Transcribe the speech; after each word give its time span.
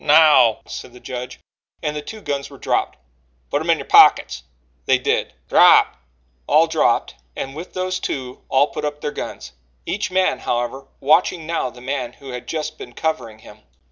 "Now!" 0.03 0.61
said 0.65 0.93
the 0.93 0.99
judge, 0.99 1.39
and 1.83 1.95
the 1.95 2.01
two 2.01 2.21
guns 2.21 2.49
were 2.49 2.57
dropped. 2.57 2.97
"Put 3.51 3.61
'em 3.61 3.69
in 3.69 3.77
yo' 3.77 3.85
pockets." 3.85 4.41
They 4.87 4.97
did. 4.97 5.35
"Drap!" 5.47 5.95
All 6.47 6.65
dropped 6.65 7.13
and, 7.35 7.55
with 7.55 7.73
those 7.73 7.99
two, 7.99 8.41
all 8.49 8.69
put 8.69 8.83
up 8.83 9.01
their 9.01 9.11
guns 9.11 9.51
each 9.85 10.09
man, 10.09 10.39
however, 10.39 10.87
watching 11.01 11.45
now 11.45 11.69
the 11.69 11.81
man 11.81 12.13
who 12.13 12.29
had 12.29 12.47
just 12.47 12.79
been 12.79 12.93
covering 12.93 13.37
him. 13.45 13.59